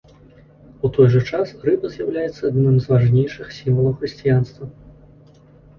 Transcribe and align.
У 0.87 0.89
той 0.95 1.09
жа 1.15 1.21
час 1.33 1.47
рыба 1.69 1.91
з'яўляецца 1.97 2.41
адным 2.51 2.75
з 2.81 2.85
важнейшых 2.95 3.47
сімвалаў 3.61 3.93
хрысціянства. 4.03 4.65